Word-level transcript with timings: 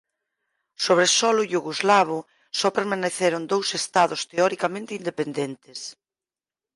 Sobre 0.85 1.07
solo 1.19 1.41
iugoslavo 1.53 2.17
só 2.59 2.67
permaneceron 2.79 3.43
dous 3.53 3.67
estados 3.79 4.21
teoricamente 4.31 4.91
independentes. 4.99 5.79